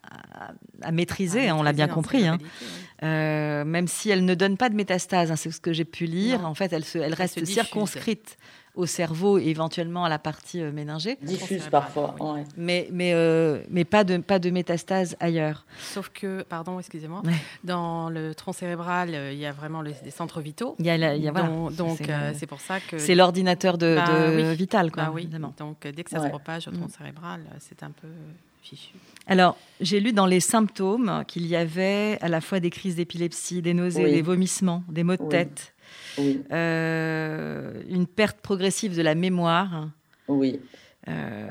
[0.82, 2.28] à, maîtriser, on l'a bien compris.
[2.28, 2.38] Hein.
[3.04, 6.06] Euh, même si elle ne donne pas de métastase, hein, c'est ce que j'ai pu
[6.06, 6.46] lire.
[6.46, 8.38] En fait, elle, se, elle reste circonscrite
[8.76, 11.18] au cerveau et éventuellement à la partie euh, méningée.
[11.22, 12.16] Diffuse parfois,
[12.58, 15.66] mais, mais, euh, mais pas, de, pas de métastase ailleurs.
[15.80, 17.22] Sauf que, pardon, excusez-moi,
[17.64, 20.76] dans le tronc cérébral, euh, il y a vraiment les, des centres vitaux.
[20.80, 22.00] Il y a, il y a donc
[22.36, 22.98] c'est pour ça que...
[22.98, 25.04] C'est l'ordinateur de, bah vital, quoi.
[25.04, 25.28] Bah oui.
[25.58, 26.98] Donc dès que ça se propage au tronc mm.
[26.98, 28.08] cérébral, c'est un peu...
[28.64, 28.94] Fichu.
[29.26, 33.64] Alors, j'ai lu dans les symptômes qu'il y avait à la fois des crises d'épilepsie,
[33.64, 35.71] des nausées, des vomissements, des maux de tête.
[36.18, 39.90] Une perte progressive de la mémoire.
[40.28, 40.60] Oui.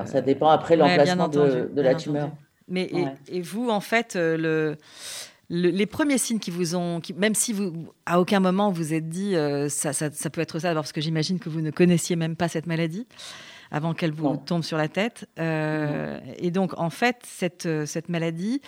[0.05, 2.31] ça dépend après l'emplacement de, la tumeur.
[2.67, 2.89] Mais
[3.27, 4.77] et, vous, en fait, le,
[5.49, 7.73] les premiers signes qui vous ont, même si vous,
[8.05, 9.35] à aucun moment vous êtes dit,
[9.69, 12.47] ça, ça, ça, peut être ça, parce que j'imagine que vous ne connaissiez même pas
[12.47, 13.07] cette maladie
[13.71, 15.27] avant qu'elle vous tombe sur la tête.
[15.39, 18.61] Euh, et donc, en fait, cette, euh, cette maladie,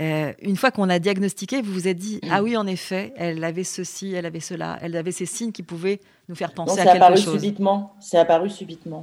[0.00, 3.44] euh, une fois qu'on a diagnostiqué, vous vous êtes dit Ah oui, en effet, elle
[3.44, 6.84] avait ceci, elle avait cela, elle avait ces signes qui pouvaient nous faire penser à
[6.84, 7.34] quelque apparu chose.
[7.34, 7.94] Subitement.
[8.00, 9.02] C'est apparu subitement.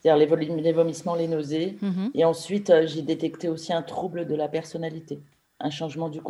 [0.00, 1.76] C'est-à-dire les, les, vomissements, les nausées.
[1.82, 2.10] Mm-hmm.
[2.14, 5.18] Et ensuite, j'ai détecté aussi un trouble de la personnalité
[5.60, 6.20] un changement du,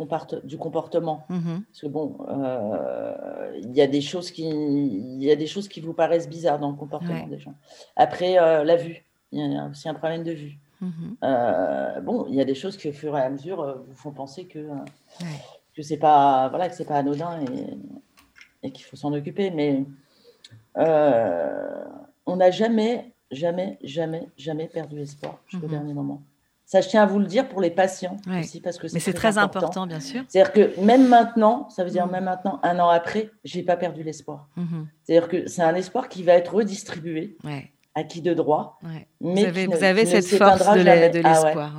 [0.43, 1.25] du comportement.
[1.29, 1.63] Mhm.
[1.67, 5.81] Parce que bon, euh, il y a des choses qui, y a des choses qui
[5.81, 7.55] vous paraissent bizarres dans le comportement des gens.
[7.95, 10.57] Après, euh, la vue, il y a aussi un problème de vue.
[10.81, 11.17] Mhm.
[11.23, 14.11] Euh, bon, il y a des choses qui, au fur et à mesure, vous font
[14.11, 14.67] penser que
[15.75, 19.51] que c'est pas, voilà, que pas anodin et, et qu'il faut s'en occuper.
[19.51, 19.83] Mais
[20.75, 25.71] on n'a jamais, jamais, jamais, jamais perdu espoir jusqu'au mhm.
[25.73, 26.21] dernier moment.
[26.65, 29.13] Ça, je tiens à vous le dire pour les patients aussi, parce que c'est très,
[29.13, 29.85] très important.
[29.85, 30.23] bien sûr.
[30.27, 32.11] C'est-à-dire que même maintenant, ça veut dire mm.
[32.11, 34.49] même maintenant, un an après, j'ai pas perdu l'espoir.
[34.57, 34.85] Mm-hmm.
[35.03, 37.37] C'est-à-dire que c'est un espoir qui va être redistribué.
[37.43, 38.77] Ouais acquis de droit.
[39.21, 41.71] Mais vous avez, cette force de ah l'espoir.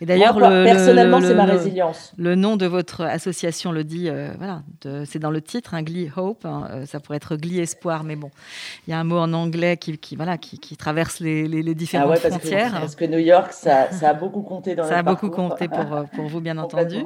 [0.00, 2.12] Et d'ailleurs, personnellement, c'est ma résilience.
[2.16, 4.62] Le nom de votre association le dit, euh, voilà,
[5.04, 6.44] c'est dans le titre, hein, Glee Hope.
[6.44, 8.30] Hein, euh, ça pourrait être Glee Espoir, mais bon,
[8.86, 12.18] il y a un mot en anglais qui, qui voilà, qui, traverse les, les, différentes
[12.24, 12.72] ah frontières.
[12.72, 15.92] parce que New York, ça, ça a beaucoup compté dans Ça a beaucoup compté pour,
[15.92, 17.04] euh, pour vous, bien entendu.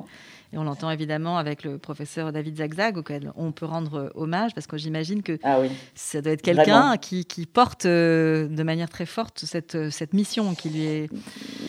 [0.53, 4.67] Et on l'entend évidemment avec le professeur David Zagzag, auquel on peut rendre hommage, parce
[4.67, 5.61] que j'imagine que ah
[5.95, 10.55] ça doit être quelqu'un qui, qui, porte euh, de manière très forte cette, cette mission
[10.55, 11.11] qui lui est.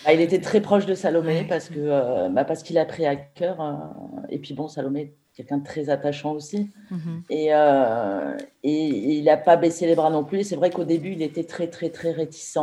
[0.05, 3.05] Bah, il était très proche de Salomé parce que euh, bah, parce qu'il a pris
[3.05, 3.61] à cœur.
[3.61, 3.73] Euh,
[4.29, 6.69] et puis bon, Salomé quelqu'un de très attachant aussi.
[6.91, 7.23] Mhm.
[7.31, 10.43] Et, et, il n'a pas baissé les bras non plus.
[10.43, 12.59] C'est vrai qu'au début, il était très, très, très réticent.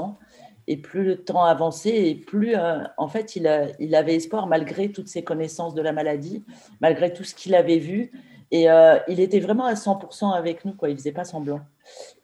[0.70, 5.09] Et plus le temps avançait, et plus, euh, en fait, il, avait espoir malgré toutes
[5.09, 6.44] ses connaissances de la maladie,
[6.80, 8.12] malgré tout ce qu'il avait vu.
[8.52, 10.76] Et euh, il était vraiment à 100% avec nous.
[10.87, 11.59] Il faisait pas semblant.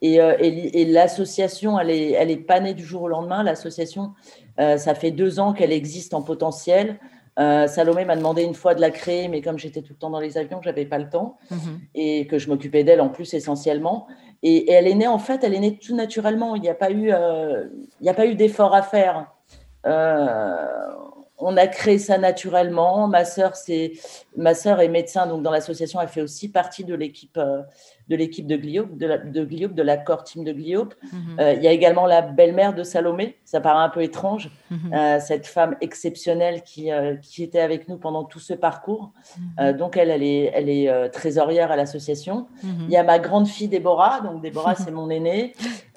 [0.00, 3.42] Et, euh, et, l'association, elle est, elle est pas née du jour au lendemain.
[3.42, 4.14] L'association,
[4.56, 7.00] ça fait deux ans qu'elle existe en potentiel.
[7.36, 10.20] Salomé m'a demandé une fois de la créer, mais comme j'étais tout le temps dans
[10.20, 11.56] les avions, j'avais pas le temps mmh
[11.94, 14.06] et que je m'occupais d'elle en plus essentiellement.
[14.42, 16.54] Et, elle est née, en fait, elle est née tout naturellement.
[16.54, 17.66] Il n'y a pas eu, euh,
[18.00, 19.26] il a pas eu d'effort à faire.
[19.86, 20.66] Euh,
[21.38, 23.08] on a créé ça naturellement.
[23.08, 23.92] Ma sœur, c'est
[24.36, 27.62] ma sœur est médecin, donc dans l'association, elle fait aussi partie de l'équipe euh,
[28.08, 30.94] de l'équipe de Gliop, de, la, de de l'accord team de Gliop.
[31.12, 31.40] Mhm.
[31.40, 33.36] Euh, il y a également la belle-mère de Salomé.
[33.44, 34.94] Ça paraît un peu étrange, mhm.
[34.94, 36.90] euh, cette femme exceptionnelle qui
[37.22, 39.12] qui était avec nous pendant tout ce parcours.
[39.58, 39.72] Mhm.
[39.72, 42.46] donc elle, elle est elle est trésorière à l'association.
[42.62, 44.20] Il y a ma grande fille Déborah.
[44.20, 45.54] Donc Déborah, c'est mon aînée.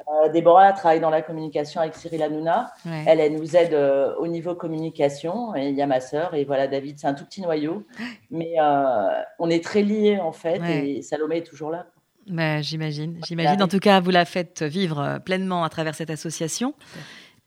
[0.09, 2.73] Euh, Déborah travaille dans la communication avec Cyril Hanouna.
[2.85, 5.55] Elle, elle nous aide euh, au niveau communication.
[5.55, 6.33] Et il y a ma sœur.
[6.33, 7.85] Et voilà, David, c'est un tout petit noyau.
[8.31, 10.61] Mais euh, on est très liés, en fait.
[10.67, 11.85] Et Salomé est toujours là.
[12.27, 13.19] Bah, j'imagine.
[13.27, 13.61] J'imagine.
[13.61, 16.73] En tout cas, vous la faites vivre pleinement à travers cette association.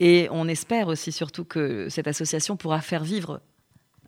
[0.01, 3.41] Et on espère aussi surtout que cette association pourra faire vivre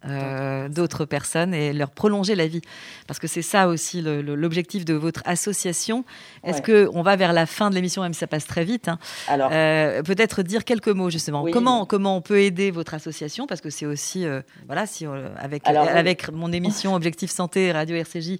[0.06, 2.60] euh, d'autres personnes et leur prolonger la vie.
[3.06, 6.04] Parce que c'est ça aussi l'objectif de votre association.
[6.42, 8.88] Est-ce que on va vers la fin de l'émission, même si ça passe très vite
[8.88, 11.46] hein, Alors, euh, peut-être dire quelques mots justement.
[11.50, 13.46] Comment comment on peut aider votre association?
[13.46, 15.06] Parce que c'est aussi euh, voilà si
[15.38, 18.38] avec avec mon émission Objectif Santé Radio RCJ,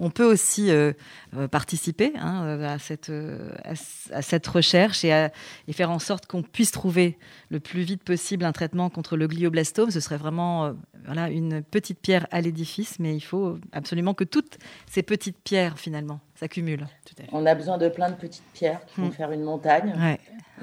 [0.00, 0.70] on peut aussi
[1.50, 3.12] participer hein, à cette
[4.12, 5.28] à, cette recherche et,
[5.68, 7.18] et faire en sorte qu'on puisse trouver
[7.50, 9.90] le plus vite possible un traitement contre le glioblastome.
[9.92, 14.58] Ce serait vraiment voilà, une petite pierre à l'édifice, mais il faut absolument que toutes
[14.90, 16.86] ces petites pierres, finalement, s'accumulent.
[17.32, 19.12] On a besoin de plein de petites pierres qui vont hmm.
[19.12, 20.18] faire une montagne,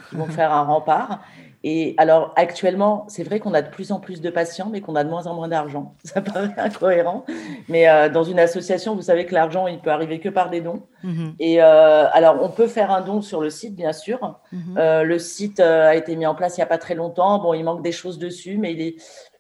[0.10, 1.21] qui vont faire un rempart.
[1.63, 4.95] Et alors, actuellement, c'est vrai qu'on a de plus en plus de patients, mais qu'on
[4.95, 5.93] a de moins en moins d'argent.
[6.04, 7.23] Ça paraît incohérent.
[7.69, 10.62] Mais euh, dans une association, vous savez que l'argent, il peut arriver que par des
[10.62, 10.82] dons.
[11.04, 11.36] Mhm.
[11.39, 14.39] Et euh, alors, on peut faire un don sur le site, bien sûr.
[14.51, 14.75] Mhm.
[14.77, 17.38] Euh, le site a été mis en place il n'y a pas très longtemps.
[17.38, 18.95] Bon, il manque des choses dessus, mais il est,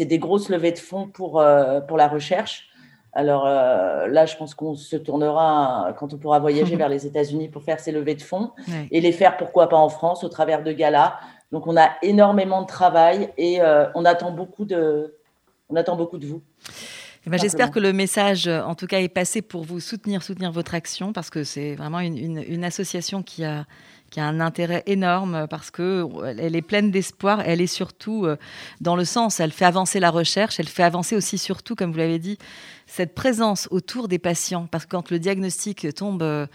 [0.00, 1.42] des grosses levées de fonds pour,
[1.86, 2.68] pour la recherche.
[3.12, 7.62] Alors là, je pense qu'on se tournera quand on pourra voyager vers les États-Unis pour
[7.62, 8.50] faire ces levées de fonds
[8.90, 11.14] et les faire, pourquoi pas en France, au travers de galas.
[11.52, 13.60] Donc, on a énormément de travail et
[13.94, 15.16] on attend beaucoup de,
[15.68, 16.42] on attend beaucoup de vous.
[17.26, 20.52] Eh ben, j'espère que le message, en tout cas, est passé pour vous soutenir, soutenir
[20.52, 23.66] votre action, parce que c'est vraiment une, association qui a,
[24.10, 26.06] qui a un intérêt énorme parce que
[26.38, 27.42] elle est pleine d'espoir.
[27.44, 28.36] Elle est surtout euh,
[28.80, 31.98] dans le sens, elle fait avancer la recherche, elle fait avancer aussi surtout, comme vous
[31.98, 32.38] l'avez dit,
[32.90, 36.46] cette présence autour des patients, parce que quand le diagnostic tombe, euh,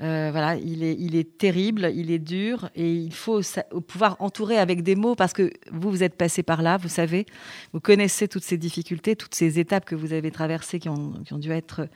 [0.00, 3.40] euh, voilà, il est, il est terrible, il est dur, et il faut
[3.86, 7.26] pouvoir entourer avec des mots, parce que vous, vous êtes passé par là, vous savez,
[7.72, 11.32] vous connaissez toutes ces difficultés, toutes ces étapes que vous avez traversées qui ont, qui
[11.32, 11.86] ont dû être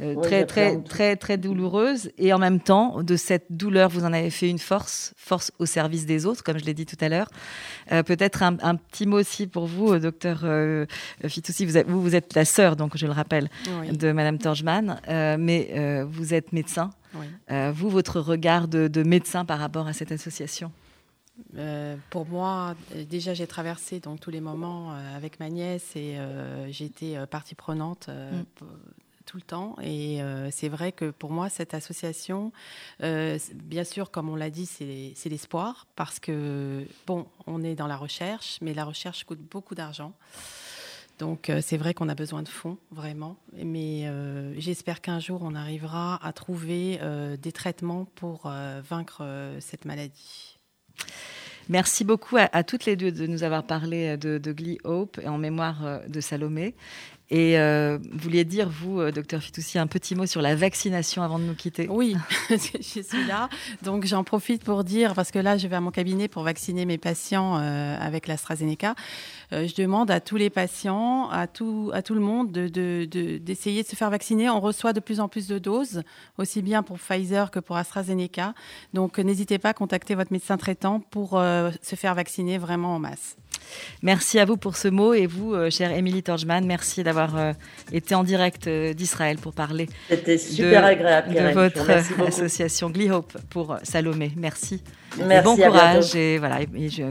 [0.00, 2.10] euh, très, très, très, très douloureuse.
[2.18, 5.66] Et en même temps, de cette douleur, vous en avez fait une force, force au
[5.66, 7.28] service des autres, comme je l'ai dit tout à l'heure.
[7.92, 10.44] Euh, peut-être un, petit mot aussi pour vous, euh, docteur
[11.28, 11.66] Fitoussi.
[11.66, 15.00] Vous, vous, vous, êtes la sœur, donc je le rappelle, de Madame Torjman,
[15.38, 16.90] mais vous êtes médecin.
[17.48, 20.72] vous, votre regard de, de, médecin par rapport à cette association
[22.10, 22.76] pour moi,
[23.10, 26.16] déjà j'ai traversé donc tous les moments avec ma nièce et
[26.70, 28.64] j'ai été partie prenante mm
[29.24, 29.76] tout le temps.
[29.82, 32.52] Et euh, c'est vrai que pour moi, cette association,
[33.02, 37.86] euh, bien sûr, comme on l'a dit, c'est l'espoir, parce que, bon, on est dans
[37.86, 40.12] la recherche, mais la recherche coûte beaucoup d'argent.
[41.18, 43.36] Donc euh, c'est vrai qu'on a besoin de fonds, vraiment.
[43.52, 44.10] Mais
[44.58, 46.98] j'espère qu'un jour, on arrivera à trouver
[47.40, 48.50] des traitements pour
[48.88, 49.24] vaincre
[49.60, 50.58] cette maladie.
[51.70, 56.00] Merci beaucoup à, toutes les deux de nous avoir parlé de, Glee Hope en mémoire
[56.06, 56.74] de Salomé.
[57.30, 61.22] Et euh, vous vouliez dire, vous, euh, docteur Fitoussi, un petit mot sur la vaccination
[61.22, 62.16] avant de nous quitter Oui,
[62.50, 63.48] je suis là.
[63.82, 66.84] Donc j'en profite pour dire, parce que là, je vais à mon cabinet pour vacciner
[66.84, 68.94] mes patients euh, avec l'AstraZeneca.
[69.52, 73.82] je demande à tous les patients, à tout, à tout le monde, d'essayer de, de,
[73.82, 74.50] de, se faire vacciner.
[74.50, 76.02] On reçoit de plus en plus de doses,
[76.36, 78.52] aussi bien pour Pfizer que pour AstraZeneca.
[78.92, 83.36] Donc n'hésitez pas à contacter votre médecin traitant pour se faire vacciner vraiment en masse.
[84.02, 87.52] Merci à vous pour ce mot et vous, euh, chère Émilie Torjman, merci d'avoir euh,
[87.92, 91.90] été en direct euh, d'Israël pour parler super de, agréable, de votre
[92.26, 94.32] association Hope pour Salomé.
[94.36, 94.82] Merci.
[95.18, 96.60] merci bon courage et voilà,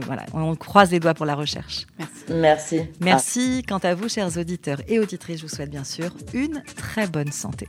[0.02, 1.86] voilà, on croise les doigts pour la recherche.
[1.98, 2.14] Merci.
[2.30, 2.80] Merci.
[3.00, 3.62] Merci.
[3.66, 7.32] Quant à vous, chers auditeurs et auditrices, je vous souhaite bien sûr une très bonne
[7.32, 7.68] santé.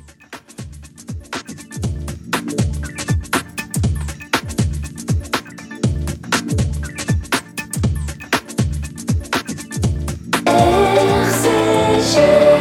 [12.06, 12.55] should.